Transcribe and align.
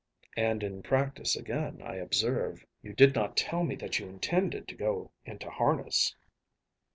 And 0.35 0.63
in 0.63 0.81
practice 0.81 1.35
again, 1.35 1.79
I 1.85 1.97
observe. 1.97 2.65
You 2.81 2.91
did 2.91 3.13
not 3.13 3.37
tell 3.37 3.63
me 3.63 3.75
that 3.75 3.99
you 3.99 4.07
intended 4.07 4.67
to 4.69 4.75
go 4.75 5.11
into 5.27 5.47
harness. 5.47 6.15